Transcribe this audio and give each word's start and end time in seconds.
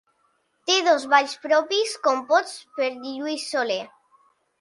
Té 0.69 0.77
dos 0.85 1.03
balls 1.11 1.35
propis 1.43 1.91
composts 2.07 2.55
per 2.79 2.89
Lluís 2.95 3.45
Soler. 3.53 3.79